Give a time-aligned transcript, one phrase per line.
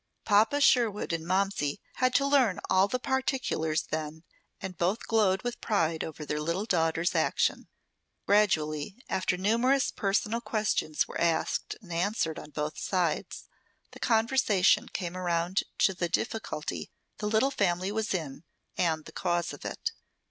[0.25, 4.23] Papa Sherwood and Momsey had to learn all the particulars then,
[4.59, 7.67] and both glowed with pride over their little daughter's action.
[8.25, 13.45] Gradually, after numerous personal questions were asked and answered on both sides,
[13.91, 16.89] the conversation came around to the difficulty
[17.19, 18.43] the little family was in,
[18.75, 19.91] and the cause of it.